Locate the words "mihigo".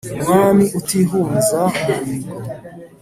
2.05-2.37